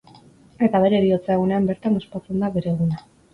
[0.67, 3.05] Eta bere heriotza egunean bertan ospatzen da bere eguna.